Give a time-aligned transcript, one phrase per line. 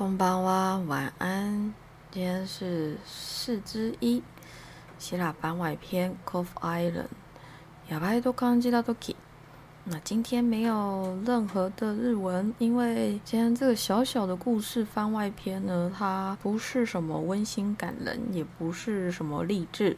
[0.00, 1.74] 空班哇，晚安。
[2.10, 4.22] 今天是四之一，
[4.98, 7.08] 希腊番外篇 Cove Island。
[7.90, 9.14] 亚白都刚接到 Doki。
[9.84, 19.94] 那今天没有任何的日文，因为今天这个小小的故事番外篇呢，它不是什么温馨感人，也不是什么励志。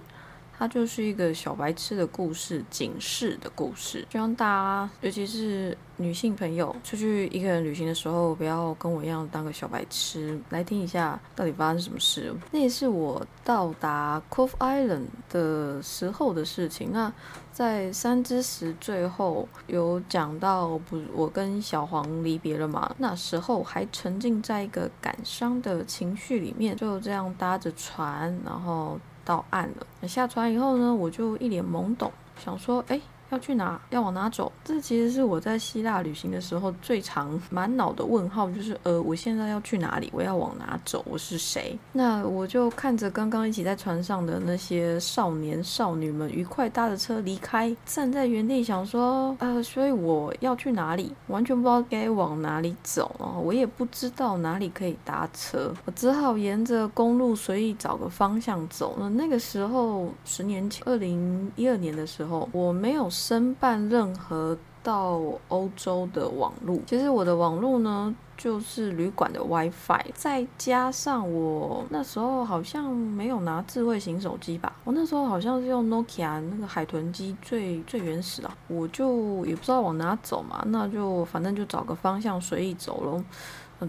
[0.62, 4.06] 它就是一个小白痴的故事，警示的故事。
[4.12, 12.32] 希望大家，尤其是女性朋友，出去一个人旅行的时候，不要跟我一样当个小白痴，来听一下到底发生什么事。
[12.52, 16.92] 那也是我到达 Cove Island 的时候的事情。
[16.92, 17.12] 那
[17.50, 22.94] 在三之时最后有讲到，不，我跟小黄离别了嘛？
[22.98, 28.96] 那时候还沉浸在一个感伤的情绪里面，就这样搭着船，然后。
[29.24, 33.00] 到岸了，下船以后呢，我就一脸懵懂，想说，哎。
[33.32, 33.80] 要去哪？
[33.88, 34.52] 要往哪走？
[34.62, 40.10] 这其实是我在希腊旅行的时候最常满脑的问号，就是呃，我现在要去哪里？
[40.12, 41.02] 我要往哪走？
[41.08, 41.78] 我是谁？
[41.92, 51.10] 那我就看着刚刚一起在船上的那些少年少女们愉快搭着车离开，站在原地想说，呃，所以我要去哪里？
[51.28, 53.40] 完全不知道该往哪里走啊！
[53.42, 58.94] 我也不知道哪里可以搭车，我只好沿着公路随意找个方向走。
[58.98, 63.08] 那那个时候，十年前，二零一二年的时候，我没有。
[63.24, 83.22] 申办任何到欧洲的网路，其实我的网路呢，就是旅馆的 WiFi，再加上我那时候好像没有拿智慧型手机吧，我那时候好像是用 Nokia 那个海豚机最最原始的，我就也不知道往哪走嘛，那就反正就找个方向随意走喽。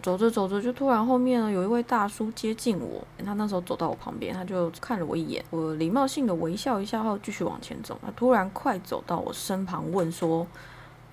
[0.01, 3.05] 走着走着，就突然后面呢有一位大叔接近我。
[3.25, 7.97] 他那时候走到我旁边，他就看了我一眼，我礼貌性的微笑一下后继续往前走。
[8.03, 10.45] 他突然快走到我身旁，问说：“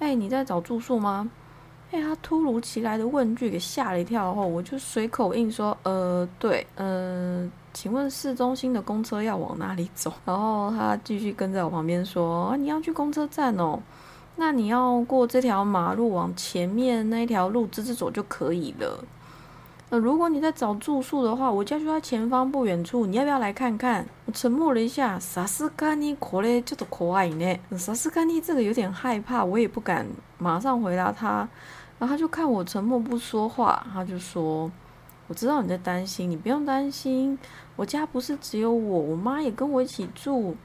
[0.01, 1.31] 哎，你在找住宿吗？”
[1.93, 13.81] 哎，他突如其来的问句给吓了一跳后，我就随口应说：“呃，对，嗯，请问市中心的公车要往哪里走？”然后他继续跟在我旁边说：“你要去公车站哦。”
[14.41, 19.05] 那你要过这条马路，往前面那一条路直直走就可以了。
[19.91, 24.07] 那如果你在找住宿的话，我家就在前方不远处，你要不要来看看？
[24.25, 27.55] 我沉默了一下，萨斯卡尼可嘞，叫做可爱呢。
[27.77, 30.07] 萨斯卡尼这个有点害怕，我也不敢
[30.39, 31.47] 马上回答他。
[31.99, 34.73] 然后他就看我沉默不说话，他就说
[35.29, 37.39] ：“我知道你在担心，你不用担心，
[37.77, 40.57] 我家不是只有我，我妈也跟我一起住。”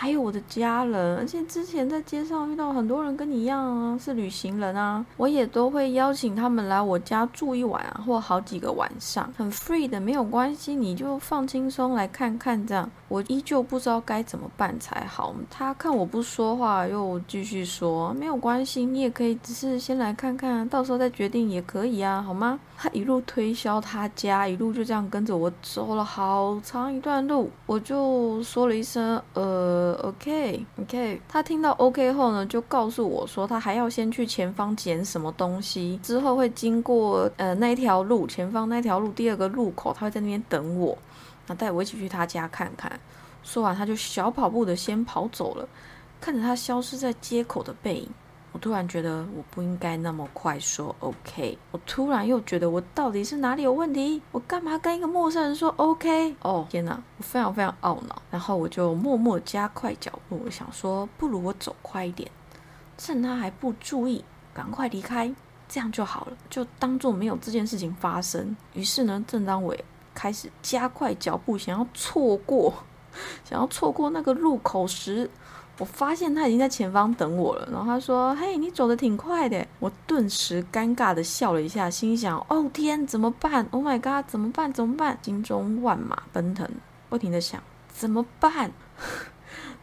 [0.00, 12.88] 还有我的家人，而且之前在街上遇到很多人跟你一样啊，是旅行人啊，我也都会邀请他们来我家住一晚啊，或好几个晚上，很 free 的，没有关系，你就放轻松来看看这样。
[13.08, 15.34] 我依旧不知道该怎么办才好。
[15.50, 22.60] 他看我不说话，又继续说，没有关系，你也可以只是先来看看，到时候再决定也可以啊，好吗？
[22.76, 29.87] 他 一路推销他家，一路就这样跟着我走了好长一段路，我就说了一声呃。
[29.94, 40.96] OK，OK，他听到 OK 后呢，就告诉我说，他还要先去前方捡什么东西，之后会经过呃那一条路，前方那条路第二个路口，他会在那边等我，
[41.46, 42.98] 那带我一起去他家看看。
[43.42, 45.68] 说完，他就小跑步的先跑走了，
[46.20, 48.08] 看着他消失在街口的背影。
[48.58, 51.56] 我突然觉得我不应该那么快说 OK。
[51.70, 54.20] 我突然又觉得我到底是哪里有问题？
[54.32, 56.34] 我干嘛跟一个陌生人说 OK？
[56.42, 58.20] 哦天哪，我非常非常懊恼。
[58.32, 62.28] 然后我就默默加快脚步，我想说不如我走快一点，
[62.96, 65.32] 趁他还不注意，赶快离开，
[65.68, 68.56] 这样就好了，就当做没有这件事情发生。
[68.72, 69.72] 于是呢，正当我
[70.12, 72.74] 开始加快脚步，想要错过，
[73.48, 75.30] 想要错过那个路口时，
[75.78, 84.72] 我发现他已经在前方等我了，然后他说：“嘿，你走的挺快的。”我顿时尴尬的笑了一下，心想：“哦天，怎么办？Oh my god，怎么办？
[84.72, 86.68] 怎么办？”心中万马奔腾，
[87.08, 87.62] 不停的想：
[87.92, 88.72] 怎么办？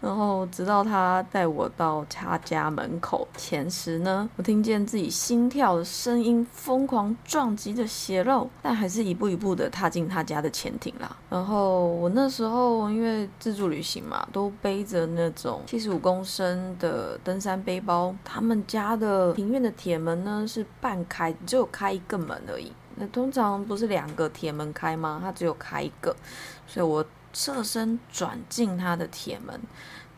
[0.05, 11.17] 然后直到他带我到他家门口前时呢，我听见自己心跳的声音疯狂撞击着血肉，但还是一步一步的踏进他家的潜艇啦。
[11.27, 22.71] 然后我那时候因为自助旅行嘛，都背着那种七十五公升的登山背包，他们家的庭院的铁门呢是半开，只有开一个门而已。
[22.97, 25.19] 那通常不是两个铁门开吗？
[25.19, 26.15] 它只有开一个，
[26.67, 27.03] 所以我。
[27.37, 29.59] 侧身转进他的铁门，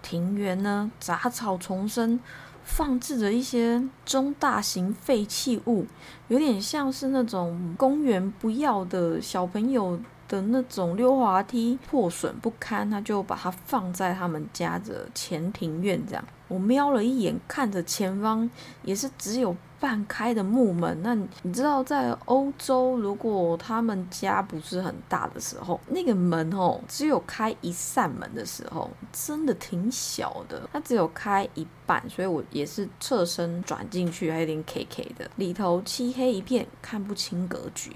[0.07, 2.18] 庭园呢杂草丛生，
[2.63, 5.86] 放置着一些中大型废弃物，
[6.30, 10.00] 有点像是那种公园不要的小朋友
[10.30, 16.24] 的那种溜滑梯，破损不堪，他就把它放在他们家的前庭院这样。
[16.47, 18.49] 我瞄了一眼，看着前方
[18.83, 21.01] 也是只有半开的木门。
[21.01, 21.13] 那
[21.44, 30.67] 你知道，在欧洲，如果他们家不是很大的时候，那个门哦，只有开一扇门的时候，真的挺小的。
[30.71, 35.29] 它只有开一半，所以我也是侧身转进去，还有点 K K 的。
[35.35, 37.91] 里头漆黑一片，看不清格局。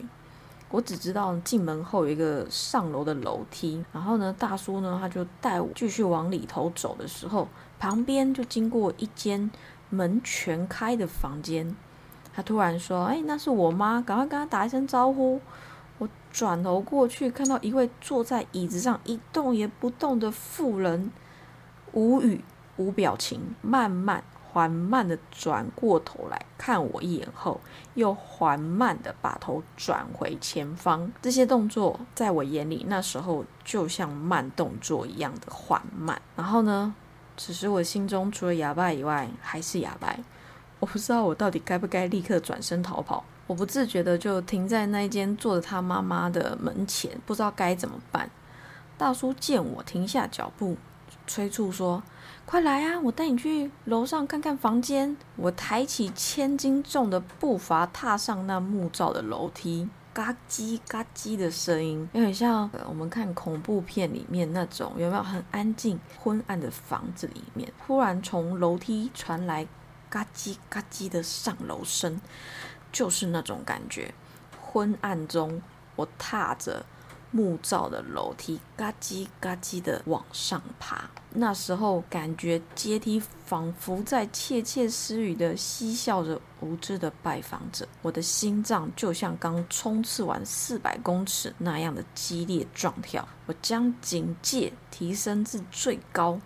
[0.70, 7.46] 我只知道进门后有一个上楼的楼梯，然后呢，大叔呢，他就带我继续往里头走的时候，
[7.82, 9.50] 旁边就经过一间
[9.90, 11.76] 门全开的房间。
[12.32, 15.42] 他突然说：“哎，那是我妈，赶快跟他打一声招呼。”
[15.98, 21.12] 我转头过去，看到一位坐在椅子上一动也不动的妇人，
[21.94, 22.44] 无语
[22.78, 24.24] 无表情，慢慢。
[24.54, 27.62] 缓慢的转过头来看我一眼后，
[27.94, 31.10] 又缓慢的把头转回前方。
[31.22, 36.22] 这些动作在我眼里，那时候就像慢动作一样的缓慢。
[36.36, 36.94] 然后呢，
[37.44, 40.16] 此时我心中除了哑巴以外，还是哑巴。
[40.80, 43.24] 我不知道我到底该不该立刻转身逃跑。
[43.48, 48.30] 我不自觉的就停在那间坐着他妈妈的门前，不知道该怎么办。
[48.96, 50.78] 大叔见我停下脚步，
[51.26, 52.04] 催促说。
[52.46, 53.00] 快来啊！
[53.00, 55.18] 我带你去楼上看看房间。
[55.36, 69.66] 我抬起千斤重的步伐，踏上那木造的楼梯，嘎叽嘎叽的声音，有点像我们看恐怖片里面那种，有没有很安静、昏暗的房子里面，忽然从楼梯传来
[70.10, 72.20] 嘎叽嘎叽的上楼声，
[72.92, 74.14] 就是那种感觉。
[74.60, 75.62] 昏暗中，
[75.96, 76.86] 我踏着。
[77.32, 81.10] 木造的楼梯，嘎叽嘎叽的往上爬。
[81.34, 87.88] 那时候感觉阶梯仿佛在窃窃私语的嬉笑着无知的拜访者。
[88.02, 93.26] 我的心脏就像刚冲刺完四百公尺那样的激烈撞跳。
[93.46, 96.40] 我将警戒提升至最高。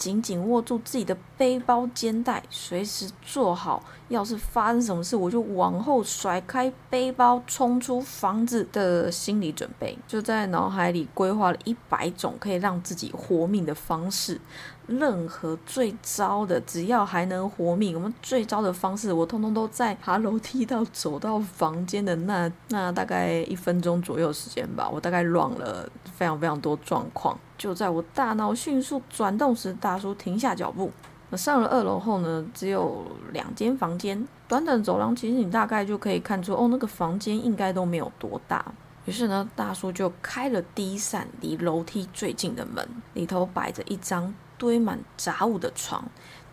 [0.00, 9.98] 紧紧握住自己的背包肩带，随时做好要是发生什么事，我就往后甩开背包冲出房子的心理准备。
[10.08, 14.40] 就在脑海里规划了一百种可以让自己活命的方式。
[14.86, 24.88] 任何最糟的，只要还能活命，我们最糟的方式，我通通都在爬楼梯到走到房间的那那大概一分钟左右时间吧。
[24.90, 27.38] 我大概乱了非常非常多状况。
[27.60, 30.90] 就在我大脑迅速转动时，大叔停下脚步。
[31.28, 38.64] 那上了二楼后呢，只有两间房间，短短走廊，其实你大概就可以看出，哦，那个房间应该都没有多大。
[39.04, 44.32] 于是呢，大叔就开了第一扇离楼梯最近的门，里头摆着一张。
[44.56, 46.04] 堆满杂物的床，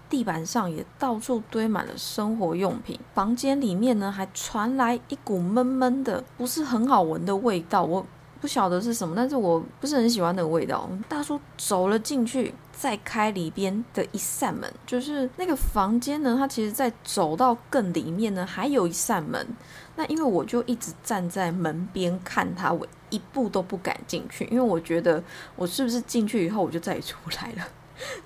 [0.09, 2.97] 地板上也到处堆满了生活用品。
[3.13, 7.83] 房间里面呢，还传来一股闷闷的、不是很好闻的味道。
[7.83, 8.05] 我
[8.39, 10.89] 不晓得是什么，但是我不是很喜欢那个味道。
[11.09, 16.35] 大叔走了进去，再开里边的一扇门，就是那个房间呢。
[16.37, 19.45] 他其实在走到更里面呢，还有一扇门。
[19.95, 25.23] 那因为我就一直站在门边看他，我一步都不敢进去，因为我觉得
[25.55, 27.67] 我是不是进去以后我就再也出不来了。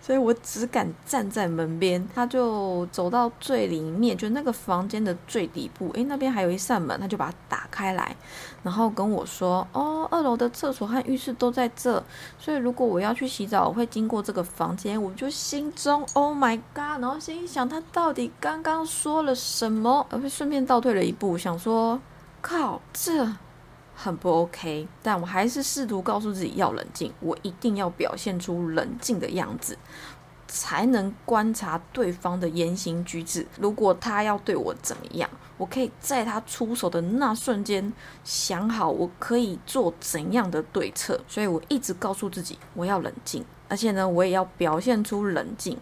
[0.01, 5.89] 所以我只敢站在门边，他就走到最里面，就那个房间的最底部。
[5.93, 8.15] 诶，那边还有一扇门，他就把它打开来，
[8.63, 12.03] 然后跟我说：“哦，二楼的厕所和浴室都在这，
[12.37, 21.99] 所以如果我要去洗澡，我会经过这个房间。”我就心中 “Oh my god”，然后心想他到底刚刚说了什么，而顺便倒退了一步，想说
[22.41, 23.27] ：“靠，这……”
[24.03, 29.77] 很不 OK，但我还是试图告诉自己要冷静，我一定要表现出冷静的样子，
[30.47, 33.45] 才能观察对方的言行举止。
[33.59, 37.93] 如果他要对我怎么样，我可以在他出手的那瞬间
[38.23, 41.21] 想好我可以做怎样的对策。
[41.27, 45.77] 所以我一直告诉自己我要冷静，而且呢，我也要表现出冷静。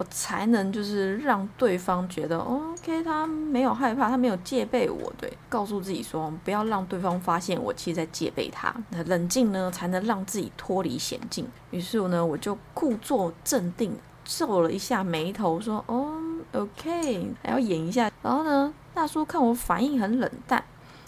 [0.00, 8.74] 我才能就是让对方觉得，OK，他没有害怕，他没有戒备我，对，告诉自己说不要让对方发现我其实在戒备他。
[8.88, 11.46] 那冷静呢，才能让自己脱离险境。
[11.70, 16.18] 于是呢，我就故作镇定，皱了一下眉头，说，哦
[16.52, 18.10] ，OK，还要演一下。
[18.22, 20.64] 然后呢，大叔看我反应很冷淡，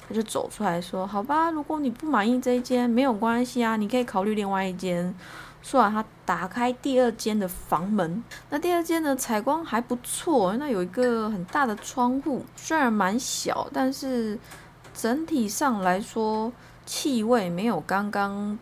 [0.06, 5.14] 他就走出来说，好吧，如果你不满意这一间，没有关系啊，你可以考虑另外一间。
[5.62, 8.22] 说完，他打开第二间的房门。
[8.50, 10.54] 那第二间呢，采光还不错。
[10.56, 14.38] 那有一个很大的窗户，虽然蛮小，但是
[14.92, 16.52] 整体上来说，
[16.84, 18.58] 气味没有刚刚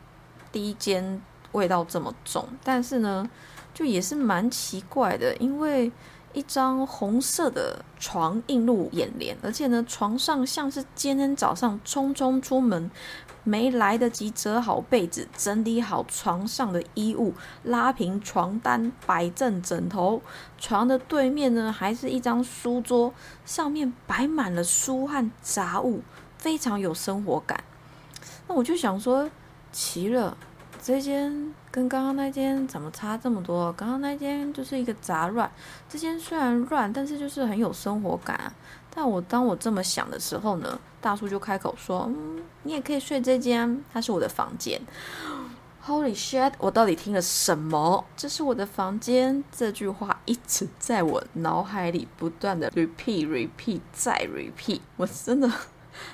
[0.52, 1.20] 第一间
[1.52, 2.46] 味道这么重。
[2.62, 3.28] 但是呢，
[3.72, 5.90] 就也是蛮奇怪的，因为
[6.32, 12.88] 一张红色的床映入眼帘，而且呢，床上像是今天早上匆匆出门，
[13.44, 20.22] 没来得及折好被子、整理好床上的衣物、拉平床单、摆正枕头。
[20.58, 23.12] 床的对面呢，还是一张书桌，
[23.44, 26.02] 上面摆满了书和杂物，
[26.36, 27.62] 非常有生活感。
[28.46, 29.30] 那我就想说，
[29.72, 30.36] 奇了。
[30.82, 33.70] 这间跟刚刚那间怎么差这么多？
[33.74, 35.50] 刚刚那间就是一个杂乱，
[35.90, 38.50] 这间虽然乱，但是就是很有生活感啊。
[38.88, 44.80] 但我当我这么想的时候呢，大叔就开口说：“嗯，你也可以睡这间，它是我的房间。”
[45.86, 46.52] Holy shit！
[46.58, 48.04] 我到底听了什么？
[48.14, 55.50] 这是我的房间，这句话一直在我脑海里不断的 repeat、repeat 再 repeat，我真的。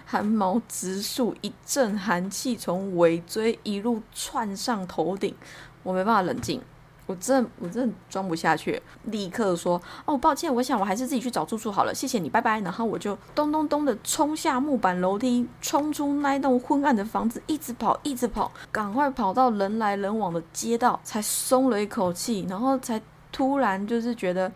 [0.04, 5.34] 汗毛直竖，一阵寒气从尾椎一路窜上头顶，
[5.82, 6.60] 我没办法冷静，
[7.06, 24.50] 我真我真的装不下去，立刻说：“哦，抱歉，我想我还是自己去找住处好了，谢谢你，拜拜。”然后我就咚咚咚的冲下木板楼梯，冲出那栋昏暗的房子，一直跑，一直跑，赶快跑到人来人往的街道，才松了一口气，然后才突然就是觉得，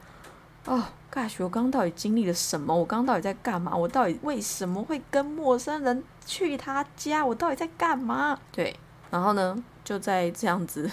[0.66, 0.82] 哦。
[1.12, 2.72] Gosh，我刚刚到底经历了什么？
[2.72, 3.74] 我刚刚到底在干嘛？
[3.74, 7.26] 我到底为什么会跟陌生人去他家？
[7.26, 8.38] 我到底在干嘛？
[8.52, 8.76] 对，
[9.10, 10.88] 然后呢，就在这样子。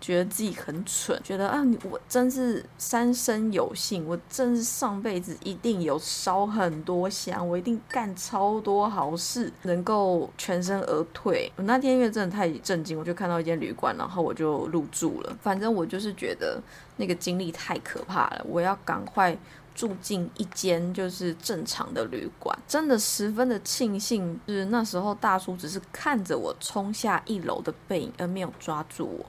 [0.00, 11.50] 觉得自己很蠢，觉得啊，我真是三生有幸，我真是上辈子一定有烧很多香，我一定干超多好事，能够全身而退。
[11.56, 15.36] 我那天因为真的太震惊，我就看到一间旅馆，然后我就入住了。
[15.40, 16.60] 反正我就是觉得
[16.96, 19.36] 那个经历太可怕了，我要赶快
[19.74, 22.56] 住进一间就是正常的旅馆。
[22.66, 29.26] 真的十分的庆幸，就是那时候大叔只是看着我冲下一楼的背影，而没有抓住我。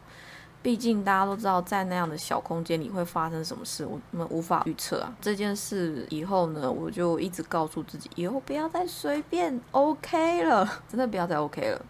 [0.61, 5.15] 毕竟大家都知道，在那样的小空间里会发生什么事，我们无法预测啊。
[5.21, 11.85] 这件事以后呢，我就一直告诉自己，以后不要再随便 OK 了，真的不要再 OK 了。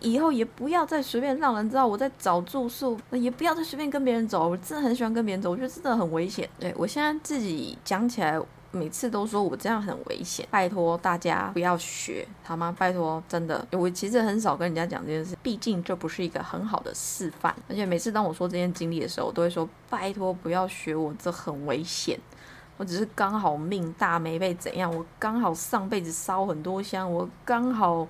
[0.00, 4.48] 以后也不要再随便让人知道我在找住宿，也不要再随便跟别人走。
[4.48, 6.48] 我真的很喜欢跟别人走，我觉得真的很危险。
[6.58, 8.40] 对我现在自己讲起来。
[8.72, 12.74] 每次都说我这样很危险，拜托大家不要学好吗？
[12.78, 17.54] 拜托，真的，我其实很少跟人家讲这件事，毕竟这不是一个很好的示范。
[17.68, 22.18] 而且每次当我说这件经历的时候，我都会说拜托不要学我，这很危险。
[22.78, 28.08] 我只是刚好命大没被怎样，我刚好上辈子烧很多香，我刚好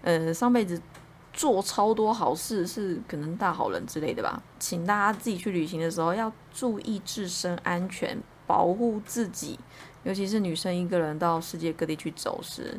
[0.00, 0.80] 呃上辈子
[1.34, 4.42] 做超多好事，是可能大好人之类的吧。
[4.58, 9.60] 请大家自己去旅行的时候要注意自身安全，保护自己。
[10.04, 12.78] 尤其是女生一个人到世界各地去走时，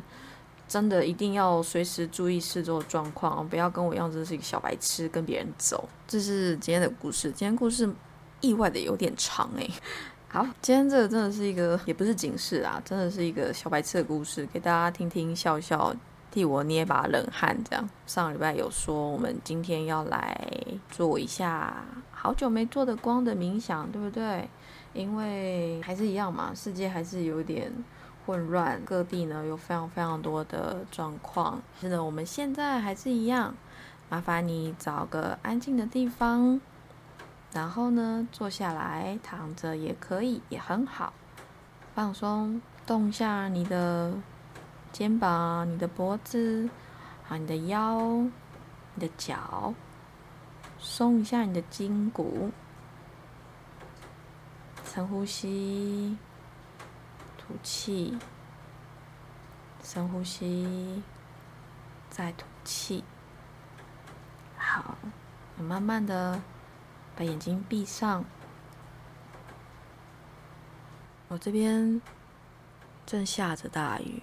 [0.66, 5.88] 真的一定要随时注意四周的状况，不要跟我一样，真是一个小白痴跟别人走。
[6.06, 7.92] 这是今天的故事，今天故事
[8.40, 9.70] 意外的有点长诶。
[10.32, 15.92] 好，今天这个真的是一个，也不是警示啊，真的是一个小白痴的故事，给大家听听笑笑，
[16.30, 17.56] 替我捏把冷汗。
[17.68, 20.40] 这样，上礼拜有说我们今天要来
[20.88, 24.48] 做一下好久没做的光的冥想，对不对？
[24.92, 27.72] 因为还是一样嘛，世界还是有点
[28.26, 31.62] 混乱，各地呢有非常非常多的状况。
[31.80, 33.54] 是的，我们现在还是一样，
[34.08, 36.60] 麻烦你找个安静的地方，
[37.52, 41.12] 然后呢坐下来，躺着也可以，也很好，
[41.94, 44.12] 放松，动一下你的
[44.92, 46.68] 肩膀、你的脖子，
[47.28, 48.00] 啊，你的腰、
[48.94, 49.72] 你的脚，
[50.78, 52.50] 松一下你的筋骨。
[54.92, 56.18] 深呼吸，
[57.38, 58.18] 吐气，
[59.84, 61.00] 深呼吸，
[62.08, 63.04] 再吐气。
[64.58, 64.96] 好，
[65.54, 66.42] 你慢慢的
[67.14, 68.24] 把眼睛闭上。
[71.28, 72.02] 我这边
[73.06, 74.20] 正下着大雨，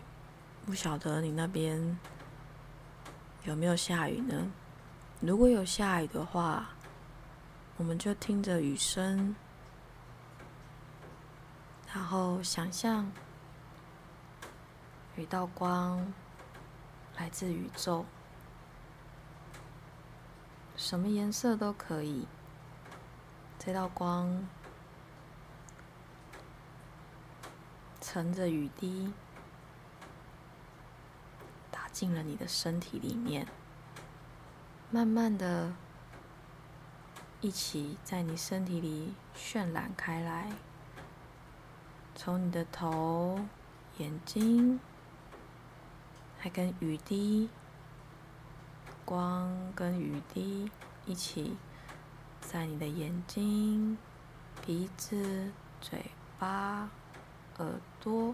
[0.65, 1.97] 不晓得你那边
[3.45, 4.51] 有没有下雨呢？
[5.21, 6.71] 如果有下雨的话，
[7.77, 9.33] 我们就听着雨声。
[11.93, 13.11] 然后想象
[15.15, 16.13] 一道光
[17.17, 18.05] 来自宇宙，
[20.75, 22.27] 什么颜色都可以。
[23.57, 24.47] 这道光
[27.99, 29.11] 乘着雨滴
[31.71, 33.47] 打进了你的身体里面，
[34.91, 35.73] 慢慢的，
[37.41, 40.51] 一起在你身体里渲染开来。
[42.19, 43.39] 从你的头、
[43.99, 44.79] 眼睛，
[46.39, 47.47] 还跟雨滴、
[49.05, 50.71] 光跟雨滴
[51.05, 51.55] 一起，
[52.41, 53.99] 在你的眼睛、
[54.65, 56.09] 鼻子、嘴
[56.39, 56.89] 巴、
[57.59, 58.33] 耳朵，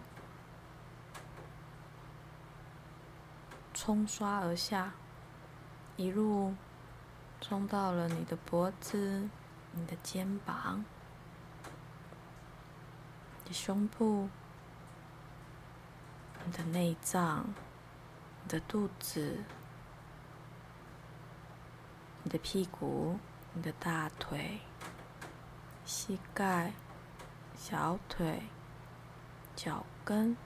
[3.73, 4.93] 冲刷而下，
[5.97, 6.55] 一路
[7.41, 9.29] 冲到了你的脖子、
[9.73, 10.85] 你的肩膀、
[13.43, 14.29] 你的胸部、
[16.45, 17.53] 你的内脏、
[18.43, 19.43] 你的肚子、
[22.23, 23.19] 你的屁股、
[23.53, 24.61] 你的大腿。
[25.85, 26.71] 膝盖、
[27.57, 28.43] 小腿、
[29.53, 30.37] 脚跟，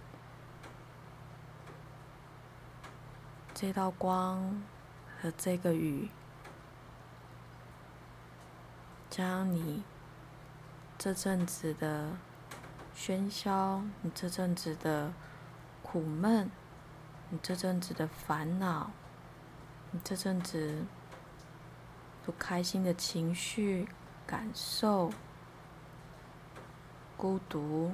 [3.53, 4.63] 这道光
[5.21, 6.09] 和这个雨，
[9.11, 9.83] 将你
[10.97, 12.17] 这阵子的
[12.97, 15.13] 喧嚣，你这阵子的
[15.83, 16.49] 苦闷，
[17.29, 18.89] 你这阵子的烦恼，
[19.91, 20.83] 你这阵子
[22.25, 23.87] 不开心的情绪、
[24.25, 25.11] 感受。
[27.15, 27.93] 孤独、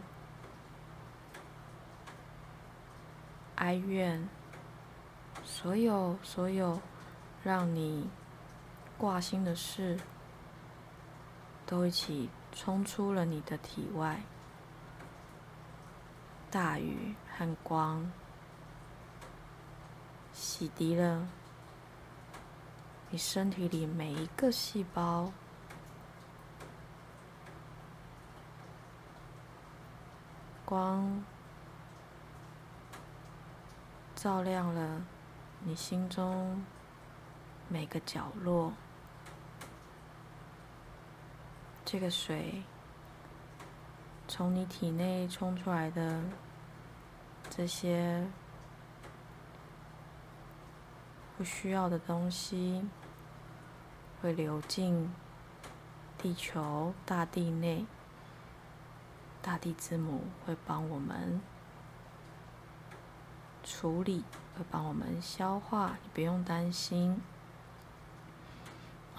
[3.55, 4.27] 哀怨，
[5.43, 6.81] 所有所有
[7.43, 8.09] 让你
[8.97, 9.99] 挂心的事，
[11.65, 14.23] 都一起冲出了你的体外。
[16.53, 18.11] 大雨和光，
[20.31, 21.27] 洗涤了
[23.09, 25.33] 你身体里每一个细胞。
[30.63, 31.23] 光
[34.13, 35.01] 照亮了
[35.63, 36.63] 你心中
[37.67, 38.71] 每个角落。
[41.83, 42.61] 这个水
[44.35, 46.19] 从你体内冲出来的
[47.51, 48.25] 这些
[51.37, 52.83] 不需要的东西，
[54.19, 55.13] 会流进
[56.17, 57.85] 地球大地内。
[59.39, 61.39] 大地之母会帮我们
[63.63, 64.23] 处理，
[64.57, 67.21] 会帮我们消化，你不用担心。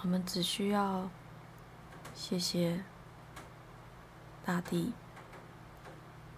[0.01, 1.09] 我们只需要
[2.13, 2.83] 谢谢
[4.43, 4.91] 大地，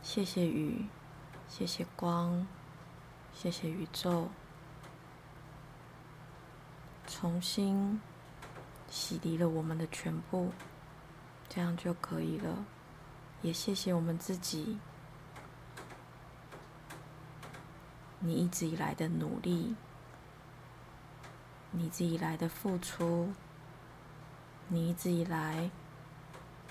[0.08, 0.86] 谢谢雨，
[1.50, 2.48] 谢谢光，
[3.34, 4.30] 谢谢宇宙，
[7.06, 8.00] 重新
[8.90, 10.54] 洗涤了我们的全部，
[11.50, 12.66] 这样就可以了。
[13.42, 14.80] 也谢谢我们自己，
[18.20, 19.76] 你一直以来的努力，
[21.72, 23.34] 你一直以来的付出，
[24.70, 25.70] 你一直以来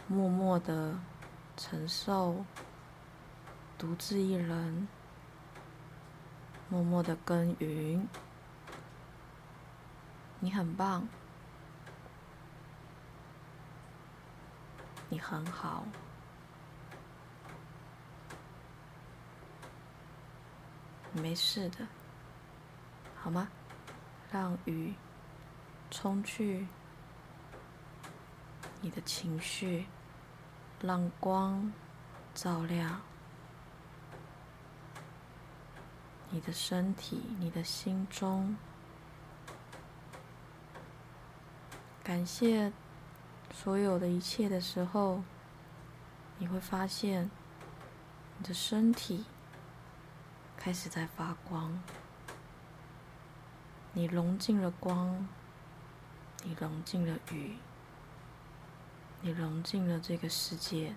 [0.08, 0.98] 默默的
[1.54, 2.42] 承受，
[3.78, 4.88] 独自一人，
[6.70, 8.08] 默默的耕耘，
[10.40, 11.06] 你很棒，
[15.10, 15.84] 你很好。
[21.12, 21.86] 没事的，
[23.16, 23.48] 好吗？
[24.30, 24.94] 让雨
[25.90, 26.66] 冲去
[28.80, 29.86] 你的情绪，
[30.80, 31.72] 让光
[32.34, 33.00] 照亮
[36.36, 38.58] 你的身体、你的心中。
[42.04, 42.70] 感谢
[43.54, 45.22] 所有的一切的时候，
[46.36, 47.30] 你会发现
[48.36, 49.24] 你的身体。
[50.58, 51.82] 开始在发光，
[53.94, 55.26] 你融进了光，
[56.42, 57.56] 你融进了雨，
[59.22, 60.94] 你融进了这个世界，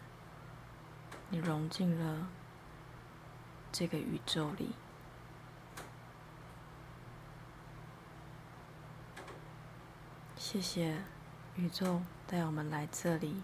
[1.30, 2.28] 你融进了
[3.72, 4.72] 这个宇宙里。
[10.52, 10.96] 谢谢
[11.58, 13.36] 宇宙带我们来这里。